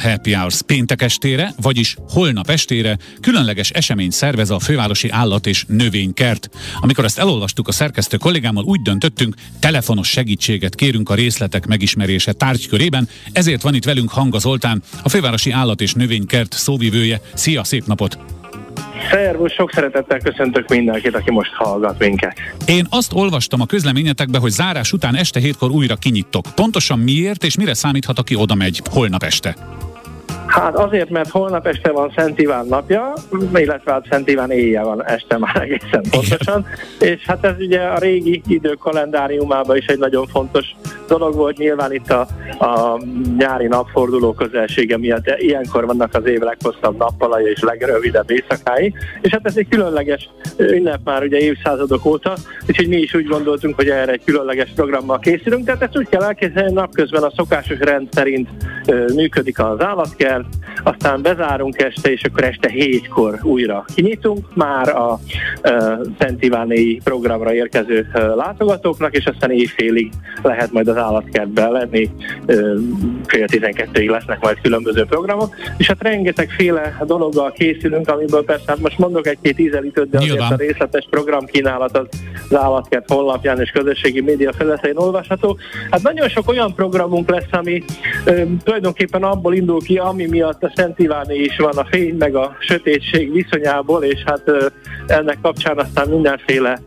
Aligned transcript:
Happy 0.00 0.32
Hours 0.32 0.62
péntek 0.62 1.02
estére, 1.02 1.52
vagyis 1.62 1.96
holnap 2.08 2.50
estére 2.50 2.96
különleges 3.20 3.70
esemény 3.70 4.10
szervez 4.10 4.50
a 4.50 4.58
Fővárosi 4.58 5.08
Állat 5.08 5.46
és 5.46 5.64
Növénykert. 5.68 6.50
Amikor 6.80 7.04
ezt 7.04 7.18
elolvastuk 7.18 7.68
a 7.68 7.72
szerkesztő 7.72 8.16
kollégámmal, 8.16 8.64
úgy 8.64 8.82
döntöttünk, 8.82 9.34
telefonos 9.58 10.08
segítséget 10.08 10.74
kérünk 10.74 11.08
a 11.10 11.14
részletek 11.14 11.66
megismerése 11.66 12.32
tárgykörében, 12.32 13.08
ezért 13.32 13.62
van 13.62 13.74
itt 13.74 13.84
velünk 13.84 14.10
Hanga 14.10 14.38
Zoltán, 14.38 14.82
a 15.02 15.08
Fővárosi 15.08 15.50
Állat 15.50 15.80
és 15.80 15.92
Növénykert 15.92 16.52
szóvivője. 16.52 17.20
Szia, 17.34 17.64
szép 17.64 17.86
napot! 17.86 18.18
Szervusz, 19.10 19.52
sok 19.52 19.72
szeretettel 19.72 20.18
köszöntök 20.18 20.68
mindenkit, 20.68 21.14
aki 21.14 21.30
most 21.30 21.52
hallgat 21.54 21.98
minket. 21.98 22.36
Én 22.66 22.86
azt 22.90 23.12
olvastam 23.12 23.60
a 23.60 23.66
közleményetekbe, 23.66 24.38
hogy 24.38 24.50
zárás 24.50 24.92
után 24.92 25.16
este 25.16 25.40
hétkor 25.40 25.70
újra 25.70 25.96
kinyittok. 25.96 26.44
Pontosan 26.54 26.98
miért 26.98 27.44
és 27.44 27.56
mire 27.56 27.74
számíthat, 27.74 28.18
aki 28.18 28.34
oda 28.34 28.54
megy 28.54 28.82
holnap 28.90 29.22
este? 29.22 29.56
Hát 30.50 30.76
azért, 30.76 31.10
mert 31.10 31.28
holnap 31.28 31.66
este 31.66 31.90
van 31.90 32.12
Szent 32.16 32.40
Iván 32.40 32.66
napja, 32.66 33.12
illetve 33.54 33.92
hát 33.92 34.06
Szent 34.10 34.28
Iván 34.28 34.50
éjjel 34.50 34.84
van 34.84 35.04
este 35.04 35.38
már 35.38 35.56
egészen 35.62 36.02
pontosan, 36.10 36.66
és 37.00 37.24
hát 37.26 37.44
ez 37.44 37.54
ugye 37.58 37.80
a 37.80 37.98
régi 37.98 38.42
idők 38.46 38.78
kalendáriumában 38.78 39.76
is 39.76 39.86
egy 39.86 39.98
nagyon 39.98 40.26
fontos 40.26 40.66
dolog 41.08 41.34
volt, 41.34 41.56
nyilván 41.56 41.92
itt 41.92 42.10
a, 42.10 42.26
a 42.58 43.00
nyári 43.38 43.66
napforduló 43.66 44.32
közelsége 44.32 44.98
miatt 44.98 45.34
ilyenkor 45.36 45.86
vannak 45.86 46.14
az 46.14 46.26
év 46.26 46.40
leghosszabb 46.40 46.98
nappalai 46.98 47.44
és 47.44 47.60
legrövidebb 47.60 48.30
éjszakái, 48.30 48.94
és 49.20 49.30
hát 49.30 49.46
ez 49.46 49.56
egy 49.56 49.68
különleges 49.68 50.30
ünnep 50.56 51.00
már 51.04 51.22
ugye 51.22 51.38
évszázadok 51.38 52.04
óta, 52.04 52.36
úgyhogy 52.68 52.88
mi 52.88 52.96
is 52.96 53.14
úgy 53.14 53.26
gondoltunk, 53.26 53.74
hogy 53.74 53.88
erre 53.88 54.12
egy 54.12 54.24
különleges 54.24 54.70
programmal 54.74 55.18
készülünk, 55.18 55.64
tehát 55.64 55.82
ezt 55.82 55.96
úgy 55.98 56.08
kell 56.08 56.22
elképzelni, 56.22 56.72
napközben 56.72 57.22
a 57.22 57.32
szokásos 57.36 57.78
rend 57.78 58.08
szerint 58.12 58.48
működik 59.14 59.58
az 59.58 59.82
állatkert, 59.82 60.44
aztán 60.82 61.22
bezárunk 61.22 61.82
este, 61.82 62.12
és 62.12 62.24
akkor 62.24 62.44
este 62.44 62.68
hétkor 62.68 63.38
újra 63.42 63.84
kinyitunk 63.94 64.54
már 64.54 64.88
a 64.88 65.18
Szent 66.18 66.42
Ivánéi 66.42 67.00
programra 67.04 67.54
érkező 67.54 68.06
látogatóknak, 68.12 69.16
és 69.16 69.26
aztán 69.26 69.50
éjfélig 69.50 70.10
lehet 70.42 70.72
majd 70.72 70.88
az 70.88 70.96
állatkertben 70.96 71.72
lenni, 71.72 72.10
fél 73.26 73.46
tizenkettőig 73.46 74.08
lesznek 74.08 74.40
majd 74.40 74.60
különböző 74.62 75.04
programok, 75.04 75.54
és 75.76 75.86
hát 75.86 76.02
rengeteg 76.02 76.48
féle 76.50 76.96
dologgal 77.06 77.52
készülünk, 77.52 78.08
amiből 78.08 78.44
persze 78.44 78.64
hát 78.66 78.80
most 78.80 78.98
mondok 78.98 79.26
egy-két 79.26 79.58
ízelítőt, 79.58 80.10
de 80.10 80.18
Nyilván. 80.18 80.42
azért 80.42 80.60
a 80.60 80.64
részletes 80.64 81.06
programkínálat 81.10 81.96
az, 81.96 82.06
az 82.48 82.56
állatkert 82.56 83.10
honlapján 83.12 83.60
és 83.60 83.70
közösségi 83.70 84.20
média 84.20 84.52
felületein 84.52 84.96
olvasható. 84.96 85.58
Hát 85.90 86.02
nagyon 86.02 86.28
sok 86.28 86.48
olyan 86.48 86.74
programunk 86.74 87.30
lesz, 87.30 87.48
ami 87.50 87.82
tulajdonképpen 88.70 89.22
abból 89.22 89.54
indul 89.54 89.80
ki, 89.82 89.98
ami 89.98 90.26
miatt 90.26 90.62
a 90.62 90.72
Szent 90.74 90.98
Iváné 90.98 91.34
is 91.34 91.56
van 91.56 91.76
a 91.76 91.84
fény 91.84 92.14
meg 92.14 92.34
a 92.34 92.56
sötétség 92.60 93.32
viszonyából, 93.32 94.04
és 94.04 94.22
hát 94.26 94.72
ennek 95.10 95.38
kapcsán 95.42 95.78
aztán 95.78 96.08
mindenféle 96.08 96.78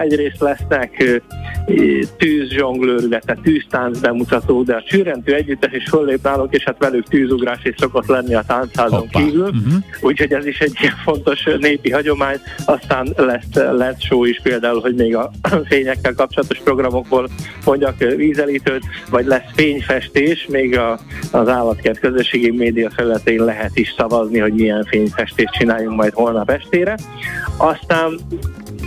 egyrészt 0.00 0.40
lesznek 0.40 1.20
tűzzsonglőr, 2.16 3.02
illetve 3.02 3.38
tűztánc 3.42 3.98
bemutató, 3.98 4.62
de 4.62 4.74
a 4.74 4.82
csűrentő 4.82 5.34
együttes 5.34 5.72
is 5.72 5.88
föllép 5.88 6.22
nálunk, 6.22 6.54
és 6.54 6.64
hát 6.64 6.76
velük 6.78 7.08
tűzugrás 7.08 7.64
is 7.64 7.74
szokott 7.78 8.06
lenni 8.06 8.34
a 8.34 8.44
táncházon 8.46 8.98
Hoppá. 8.98 9.20
kívül, 9.20 9.48
uh-huh. 9.48 9.74
úgyhogy 10.00 10.32
ez 10.32 10.46
is 10.46 10.58
egy 10.58 10.76
ilyen 10.80 10.96
fontos 11.04 11.48
népi 11.58 11.90
hagyomány. 11.90 12.36
Aztán 12.64 13.08
lesz 13.16 13.54
LED 13.54 14.00
show 14.00 14.24
is 14.24 14.40
például, 14.42 14.80
hogy 14.80 14.94
még 14.94 15.16
a 15.16 15.30
fényekkel 15.70 16.14
kapcsolatos 16.14 16.58
programokból 16.58 17.28
mondjak 17.64 17.98
vízelítőt, 17.98 18.82
vagy 19.10 19.26
lesz 19.26 19.50
fényfestés, 19.54 20.46
még 20.50 20.78
a, 20.78 21.00
az 21.30 21.48
állatkert 21.48 21.98
közösségi 21.98 22.50
média 22.50 22.90
felületén 22.90 23.44
lehet 23.44 23.78
is 23.78 23.94
szavazni, 23.96 24.38
hogy 24.38 24.52
milyen 24.52 24.84
fényfestést 24.84 25.52
csináljunk 25.52 25.96
majd 25.96 26.12
holnap 26.12 26.50
estére. 26.50 26.96
Aztán 27.62 28.18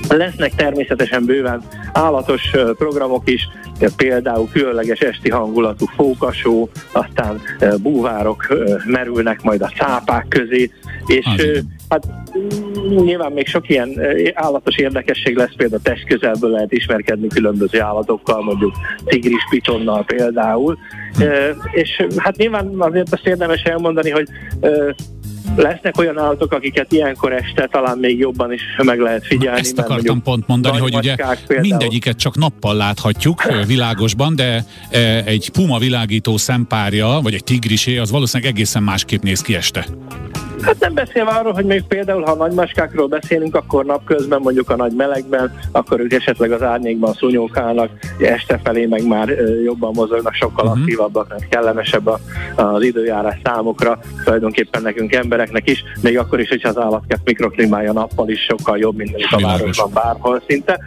Lesznek 0.09 0.55
természetesen 0.55 1.25
bőven 1.25 1.61
állatos 1.93 2.51
programok 2.77 3.29
is, 3.29 3.47
például 3.95 4.49
különleges 4.51 4.99
esti 4.99 5.29
hangulatú 5.29 5.85
fókasó, 5.85 6.69
aztán 6.91 7.41
búvárok 7.81 8.47
merülnek 8.85 9.41
majd 9.41 9.61
a 9.61 9.71
cápák 9.77 10.25
közé, 10.29 10.71
és 11.05 11.25
hát 11.89 12.07
nyilván 12.87 13.31
még 13.31 13.47
sok 13.47 13.69
ilyen 13.69 13.99
állatos 14.33 14.75
érdekesség 14.77 15.35
lesz, 15.35 15.55
például 15.57 15.81
testközelből 15.81 16.49
lehet 16.49 16.71
ismerkedni 16.71 17.27
különböző 17.27 17.81
állatokkal, 17.81 18.43
mondjuk 18.43 18.73
tigris 19.05 19.47
pitonnal 19.49 20.05
például, 20.05 20.77
és 21.71 22.05
hát 22.17 22.35
nyilván 22.35 22.75
azért 22.77 23.13
azt 23.13 23.27
érdemes 23.27 23.61
elmondani, 23.61 24.09
hogy 24.09 24.27
Lesznek 25.55 25.97
olyan 25.97 26.19
állatok, 26.19 26.51
akiket 26.51 26.91
ilyenkor 26.91 27.33
este 27.33 27.67
talán 27.71 27.97
még 27.97 28.19
jobban 28.19 28.53
is 28.53 28.61
meg 28.83 28.99
lehet 28.99 29.25
figyelni. 29.25 29.59
Ezt 29.59 29.79
akartam 29.79 30.21
pont 30.21 30.47
mondani, 30.47 30.77
hogy 30.77 30.95
ugye 30.95 31.15
például. 31.15 31.59
mindegyiket 31.59 32.17
csak 32.17 32.35
nappal 32.35 32.75
láthatjuk 32.75 33.43
világosban, 33.67 34.35
de 34.35 34.65
egy 35.25 35.49
puma 35.49 35.77
világító 35.77 36.37
szempárja, 36.37 37.19
vagy 37.23 37.33
egy 37.33 37.43
tigrisé, 37.43 37.97
az 37.97 38.11
valószínűleg 38.11 38.51
egészen 38.53 38.83
másképp 38.83 39.21
néz 39.21 39.41
ki 39.41 39.55
este. 39.55 39.85
Hát 40.61 40.79
nem 40.79 40.93
beszélve 40.93 41.31
arról, 41.31 41.53
hogy 41.53 41.65
még 41.65 41.83
például, 41.83 42.23
ha 42.23 42.35
nagy 42.35 42.51
maskákról 42.51 43.07
beszélünk, 43.07 43.55
akkor 43.55 43.85
napközben, 43.85 44.41
mondjuk 44.41 44.69
a 44.69 44.75
nagy 44.75 44.91
melegben, 44.91 45.59
akkor 45.71 45.99
ők 45.99 46.13
esetleg 46.13 46.51
az 46.51 46.61
árnyékban 46.61 47.13
szúnyókálnak, 47.13 47.89
este 48.19 48.59
felé 48.63 48.85
meg 48.85 49.07
már 49.07 49.29
jobban 49.63 49.91
mozognak, 49.93 50.33
sokkal 50.33 50.65
uh-huh. 50.65 50.81
aktívabbak, 50.81 51.29
mert 51.29 51.47
kellemesebb 51.49 52.09
az 52.55 52.83
időjárás 52.83 53.37
számukra, 53.43 53.99
tulajdonképpen 54.23 54.81
nekünk 54.81 55.13
embereknek 55.13 55.69
is, 55.69 55.83
még 56.01 56.17
akkor 56.17 56.39
is, 56.39 56.49
hogyha 56.49 56.69
az 56.69 56.77
állatkert 56.77 57.21
mikroklimája 57.25 57.91
nappal 57.91 58.29
is 58.29 58.39
sokkal 58.39 58.77
jobb, 58.77 58.95
mint 58.95 59.15
a 59.29 59.39
városban 59.41 59.91
bárhol 59.93 60.41
szinte. 60.47 60.79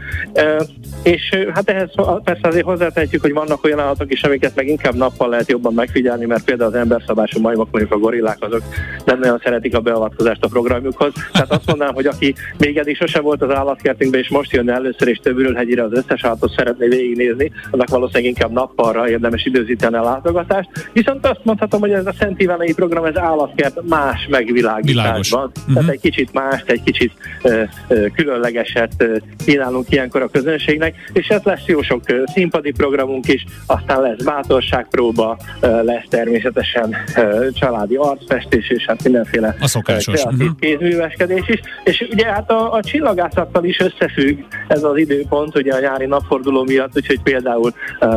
És 1.03 1.37
hát 1.55 1.71
ehhez 1.71 1.91
persze 2.25 2.49
azért 2.49 2.65
hozzátehetjük, 2.65 3.23
hogy 3.23 3.33
vannak 3.33 3.65
olyan 3.65 3.81
állatok 3.81 4.13
is, 4.13 4.23
amiket 4.23 4.55
meg 4.55 4.69
inkább 4.69 4.95
nappal 4.95 5.29
lehet 5.29 5.51
jobban 5.51 5.75
megfigyelni, 5.75 6.27
mert 6.27 6.45
például 6.45 6.71
az 6.71 6.77
emberszabású 6.77 7.41
majmok, 7.41 7.69
mondjuk 7.71 7.93
a 7.93 7.99
gorillák, 7.99 8.39
azok 8.41 8.63
nem 9.05 9.19
nagyon 9.19 9.39
szeretik 9.59 9.77
a 9.77 9.81
beavatkozást 9.81 10.45
a 10.45 10.49
programjukhoz. 10.49 11.13
Tehát 11.33 11.51
azt 11.51 11.67
mondanám, 11.67 11.95
hogy 11.95 12.07
aki 12.07 12.35
még 12.59 12.77
eddig 12.77 12.97
sose 12.97 13.21
volt 13.21 13.43
az 13.43 13.55
állatkertünkben, 13.55 14.21
és 14.21 14.29
most 14.29 14.53
jön 14.53 14.71
először, 14.71 15.09
és 15.09 15.19
több 15.23 15.57
hegyire 15.57 15.83
az 15.83 15.93
összes 15.93 16.25
állatot 16.25 16.53
szeretné 16.57 16.89
végignézni, 16.89 17.53
annak 17.71 17.89
valószínűleg 17.89 18.29
inkább 18.29 18.53
nappalra 18.53 19.09
érdemes 19.09 19.45
időzíteni 19.45 19.97
a 19.97 20.03
látogatást. 20.03 20.69
Viszont 20.93 21.27
azt 21.27 21.41
mondhatom, 21.43 21.81
hogy 21.81 21.91
ez 21.91 22.07
a 22.07 22.13
Szent 22.19 22.41
Ivánai 22.41 22.75
program, 22.75 23.05
ez 23.05 23.17
állatkert 23.17 23.89
más 23.89 24.27
megvilágításban. 24.31 25.53
Tehát 25.53 25.69
uh-huh. 25.69 25.89
egy 25.91 26.01
kicsit 26.01 26.33
más, 26.33 26.63
egy 26.67 26.83
kicsit 26.83 27.13
uh, 27.43 27.69
uh, 27.89 28.07
különlegeset 28.15 29.05
kínálunk 29.45 29.91
ilyenkor 29.91 30.23
a 30.23 30.29
közönségnek, 30.29 30.95
és 31.13 31.29
ez 31.29 31.43
lesz 31.43 31.67
jó 31.67 31.83
sok 31.83 32.01
színpadi 32.35 32.73
programunk 32.73 33.29
is, 33.29 33.45
aztán 33.67 34.01
lesz 34.01 34.23
bátorságpróba, 34.23 35.39
lesz 35.61 36.05
természetesen 36.09 36.97
családi 37.53 37.97
arcfestés, 37.97 38.71
és 38.71 38.85
hát 38.87 39.03
mindenféle 39.05 39.48
a 39.61 39.67
szokásos. 39.67 40.21
Kreatív 40.21 40.41
uh-huh. 40.41 40.59
kézműveskedés 40.61 41.49
is. 41.49 41.61
És 41.85 42.09
ugye 42.11 42.27
hát 42.27 42.51
a, 42.51 42.73
a 42.73 42.83
csillagászattal 42.83 43.65
is 43.65 43.81
összefügg 43.81 44.39
ez 44.69 44.83
az 44.83 44.97
időpont, 44.97 45.57
ugye 45.57 45.75
a 45.75 45.81
nyári 45.81 46.07
napforduló 46.07 46.63
miatt, 46.63 46.97
úgyhogy 46.97 47.21
például 47.23 47.73
uh, 48.01 48.11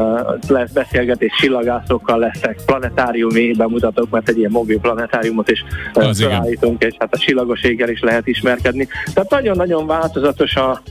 lesz 0.48 0.72
beszélgetés 0.72 1.32
csillagászokkal, 1.40 2.20
lesznek 2.20 2.60
planetáriumi 2.66 3.54
bemutatók, 3.54 4.10
mert 4.10 4.30
egy 4.30 4.38
ilyen 4.38 4.52
mobil 4.52 4.80
planetáriumot 4.80 5.50
is 5.50 5.64
uh, 5.94 6.14
felállítunk, 6.14 6.84
és 6.84 6.94
hát 7.00 7.14
a 7.14 7.18
csillagos 7.18 7.64
éggel 7.64 7.90
is 7.90 8.02
lehet 8.02 8.28
ismerkedni. 8.28 8.88
Tehát 9.14 9.30
nagyon-nagyon 9.30 9.88
változatos 9.88 10.56
a, 10.56 10.82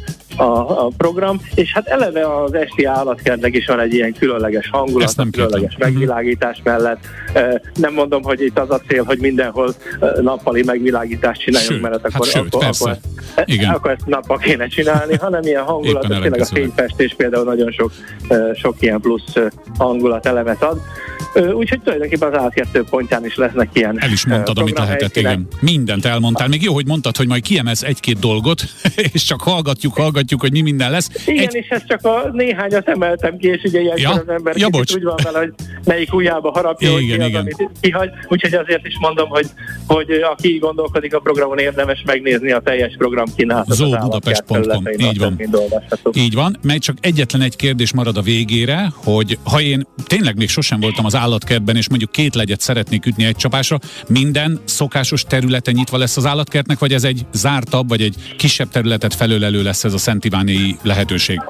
a, 0.40 0.84
a 0.84 0.90
program, 0.96 1.40
és 1.54 1.72
hát 1.72 1.86
eleve 1.86 2.42
az 2.42 2.54
esti 2.54 2.84
állatkertnek 2.84 3.56
is 3.56 3.66
van 3.66 3.80
egy 3.80 3.94
ilyen 3.94 4.12
különleges 4.12 4.68
hangulat, 4.70 5.14
különleges 5.30 5.74
tudom. 5.74 5.88
megvilágítás 5.90 6.60
mellett. 6.64 6.98
Nem 7.74 7.92
mondom, 7.92 8.22
hogy 8.22 8.42
itt 8.42 8.58
az 8.58 8.70
a 8.70 8.80
cél, 8.88 9.04
hogy 9.04 9.18
mindenhol 9.20 9.74
nappali 10.20 10.62
megvilágítást 10.62 11.40
csináljunk, 11.40 11.72
sőt, 11.72 11.82
mert 11.82 12.02
hát 12.02 12.14
akkor, 12.14 12.26
sőt, 12.26 12.46
akkor, 12.46 12.60
persze. 12.60 12.90
akkor, 12.90 13.44
Igen. 13.44 13.70
akkor 13.70 13.90
ezt 13.90 14.06
nappal 14.06 14.38
kéne 14.38 14.66
csinálni, 14.66 15.16
hanem 15.16 15.42
ilyen 15.42 15.62
hangulat, 15.62 16.06
tényleg 16.08 16.40
a 16.40 16.44
fényfestés 16.44 17.14
például 17.16 17.44
nagyon 17.44 17.70
sok, 17.70 17.92
sok 18.54 18.74
ilyen 18.78 19.00
plusz 19.00 19.34
hangulat 19.78 20.26
elemet 20.26 20.62
ad. 20.62 20.80
Úgyhogy 21.34 21.80
tulajdonképpen 21.80 22.32
az 22.32 22.40
átkettő 22.40 22.84
pontján 22.90 23.24
is 23.24 23.36
lesznek 23.36 23.68
ilyen 23.72 24.00
El 24.00 24.10
is 24.10 24.26
mondtad, 24.26 24.58
amit 24.58 24.78
lehetett, 24.78 25.16
igen. 25.16 25.46
Mindent 25.60 26.04
elmondtál. 26.04 26.48
Még 26.48 26.62
jó, 26.62 26.74
hogy 26.74 26.86
mondtad, 26.86 27.16
hogy 27.16 27.26
majd 27.26 27.42
kiemelsz 27.42 27.82
egy-két 27.82 28.18
dolgot, 28.18 28.62
és 29.12 29.22
csak 29.22 29.40
hallgatjuk, 29.40 29.94
hallgatjuk, 29.94 30.40
hogy 30.40 30.52
mi 30.52 30.60
minden 30.60 30.90
lesz. 30.90 31.26
Igen, 31.26 31.44
egy... 31.44 31.54
és 31.54 31.68
ezt 31.68 31.86
csak 31.86 32.04
a 32.04 32.30
néhányat 32.32 32.88
emeltem 32.88 33.36
ki, 33.36 33.48
és 33.48 33.62
ugye 33.62 33.80
ilyenkor 33.80 34.02
ja? 34.02 34.10
az 34.10 34.28
ember 34.28 34.56
ja, 34.56 34.68
úgy 34.72 35.02
van 35.02 35.18
vele, 35.22 35.38
hogy 35.38 35.54
melyik 35.84 36.14
ujjába 36.14 36.50
harapja, 36.50 36.98
igen, 36.98 37.20
hogy 37.20 37.30
ki 37.30 37.36
az, 37.36 37.40
amit 37.40 37.70
kihagy. 37.80 38.10
Úgyhogy 38.28 38.54
azért 38.54 38.86
is 38.86 38.94
mondom, 39.00 39.28
hogy, 39.28 39.46
hogy 39.86 40.10
aki 40.10 40.58
gondolkodik 40.58 41.14
a 41.14 41.18
programon, 41.18 41.58
érdemes 41.58 42.02
megnézni 42.06 42.50
a 42.50 42.60
teljes 42.60 42.94
program 42.98 43.26
kínálatot. 43.36 43.76
Zoobudapest.com, 43.76 44.86
így 44.96 45.18
van. 45.18 45.40
Így 46.12 46.34
van, 46.34 46.56
mely 46.62 46.78
csak 46.78 46.96
egyetlen 47.00 47.42
egy 47.42 47.56
kérdés 47.56 47.92
marad 47.92 48.16
a 48.16 48.22
végére, 48.22 48.92
hogy 48.94 49.38
ha 49.44 49.60
én 49.60 49.86
tényleg 50.06 50.36
még 50.36 50.48
sosem 50.48 50.80
voltam 50.80 51.04
az 51.04 51.14
állatkertben, 51.14 51.76
és 51.76 51.88
mondjuk 51.88 52.10
két 52.10 52.34
legyet 52.34 52.60
szeretnék 52.60 53.06
ütni 53.06 53.24
egy 53.24 53.36
csapásra, 53.36 53.78
minden 54.08 54.60
szokásos 54.64 55.22
területe 55.22 55.70
nyitva 55.70 55.98
lesz 55.98 56.16
az 56.16 56.26
állatkertnek, 56.26 56.78
vagy 56.78 56.92
ez 56.92 57.04
egy 57.04 57.26
zártabb, 57.32 57.88
vagy 57.88 58.00
egy 58.00 58.14
kisebb 58.36 58.68
területet 58.68 59.14
felölelő 59.14 59.62
lesz 59.62 59.84
ez 59.84 59.92
a 59.92 59.98
Szent 59.98 60.24
Iváni 60.24 60.78
lehetőség? 60.82 61.40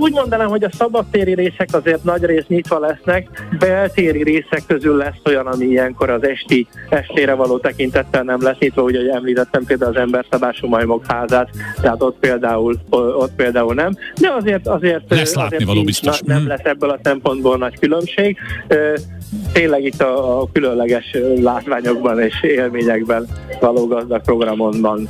Úgy 0.00 0.12
mondanám, 0.12 0.48
hogy 0.48 0.64
a 0.64 0.70
szabadtéri 0.78 1.34
részek 1.34 1.68
azért 1.72 2.04
nagy 2.04 2.24
rész 2.24 2.46
nyitva 2.46 2.78
lesznek, 2.78 3.28
beltéri 3.58 4.22
részek 4.22 4.62
közül 4.66 4.96
lesz 4.96 5.20
olyan, 5.24 5.46
ami 5.46 5.64
ilyenkor 5.64 6.10
az 6.10 6.24
esti, 6.24 6.66
estére 6.88 7.34
való 7.34 7.58
tekintettel 7.58 8.22
nem 8.22 8.42
lesz 8.42 8.58
nyitva, 8.58 8.82
ugye 8.82 8.98
hogy 8.98 9.08
említettem 9.08 9.64
például 9.64 9.90
az 9.90 10.00
emberszabású 10.00 10.68
majmok 10.68 11.04
házát, 11.06 11.48
tehát 11.80 12.02
ott 12.02 12.16
például, 12.20 12.76
ott 12.90 13.32
például 13.36 13.74
nem, 13.74 13.92
de 14.20 14.30
azért, 14.30 14.66
azért, 14.66 15.02
lesz 15.08 15.36
azért 15.36 15.64
való 15.64 15.82
biztos. 15.82 16.20
nem 16.20 16.38
mhm. 16.40 16.48
lesz 16.48 16.64
ebből 16.64 16.90
a 16.90 16.98
szempontból 17.02 17.56
nagy 17.56 17.78
különbség 17.78 18.36
tényleg 19.52 19.84
itt 19.84 20.00
a, 20.02 20.40
a 20.40 20.48
különleges 20.52 21.16
látványokban 21.40 22.20
és 22.20 22.42
élményekben 22.42 23.26
való 23.60 23.86
gazdag 23.86 24.22
programon 24.22 24.80
van 24.80 25.08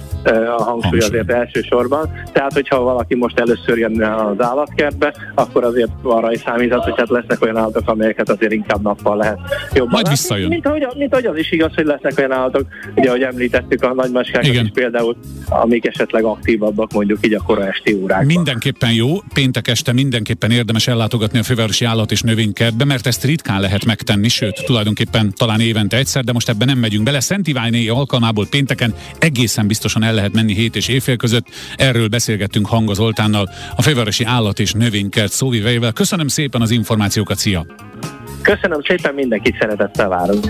a 0.58 0.62
hangsúly 0.62 0.98
azért 0.98 1.30
elsősorban. 1.30 2.12
Tehát, 2.32 2.52
hogyha 2.52 2.82
valaki 2.82 3.14
most 3.14 3.38
először 3.38 3.78
jönne 3.78 4.14
az 4.14 4.40
állatkertbe, 4.80 5.14
akkor 5.34 5.64
azért 5.64 5.90
arra 6.02 6.32
is 6.32 6.40
számíthat, 6.40 6.84
hogy 6.84 6.94
hát 6.96 7.08
lesznek 7.08 7.42
olyan 7.42 7.56
állatok, 7.56 7.88
amelyeket 7.88 8.28
azért 8.28 8.52
inkább 8.52 8.82
nappal 8.82 9.16
lehet 9.16 9.38
jobban 9.72 9.90
Majd 9.92 10.08
visszajön. 10.08 10.48
Mint 10.48 10.66
ahogy, 10.66 10.86
mint 10.96 11.12
ahogy 11.12 11.26
az 11.26 11.36
is 11.36 11.52
igaz, 11.52 11.74
hogy 11.74 11.84
lesznek 11.84 12.18
olyan 12.18 12.32
állatok, 12.32 12.66
ugye 12.94 13.08
ahogy 13.08 13.22
említettük 13.22 13.82
a 13.82 13.94
nagymaskákat 13.94 14.54
is 14.54 14.70
például, 14.74 15.16
amik 15.48 15.86
esetleg 15.86 16.24
aktívabbak 16.24 16.92
mondjuk 16.92 17.18
így 17.26 17.34
a 17.34 17.42
kora 17.42 17.66
esti 17.66 17.94
órákban. 17.94 18.26
Mindenképpen 18.26 18.92
jó, 18.92 19.08
péntek 19.34 19.68
este 19.68 19.92
mindenképpen 19.92 20.50
érdemes 20.50 20.86
ellátogatni 20.86 21.38
a 21.38 21.42
fővárosi 21.42 21.84
állat 21.84 22.10
és 22.10 22.22
növénykertbe, 22.22 22.84
mert 22.84 23.06
ezt 23.06 23.24
ritkán 23.24 23.60
lehet 23.60 23.84
megtenni 23.84 24.28
sőt, 24.28 24.64
tulajdonképpen 24.64 25.32
talán 25.36 25.60
évente 25.60 25.96
egyszer, 25.96 26.24
de 26.24 26.32
most 26.32 26.48
ebben 26.48 26.66
nem 26.66 26.78
megyünk 26.78 27.04
bele. 27.04 27.20
Szent 27.20 27.48
Iványi 27.48 27.88
alkalmából 27.88 28.46
pénteken 28.50 28.94
egészen 29.18 29.66
biztosan 29.66 30.02
el 30.02 30.14
lehet 30.14 30.32
menni 30.32 30.54
hét 30.54 30.76
és 30.76 30.88
évfél 30.88 31.16
között. 31.16 31.46
Erről 31.76 32.08
beszélgettünk 32.08 32.66
Hanga 32.66 32.94
Zoltánnal, 32.94 33.50
a 33.76 33.82
fővárosi 33.82 34.24
állat 34.24 34.58
és 34.70 34.76
növénykert 34.76 35.32
szóviveivel. 35.32 35.92
Köszönöm 35.92 36.28
szépen 36.28 36.60
az 36.60 36.70
információkat, 36.70 37.36
szia! 37.36 37.66
Köszönöm 38.42 38.82
szépen, 38.82 39.14
mindenkit 39.14 39.56
szeretettel 39.60 40.08
várunk! 40.08 40.44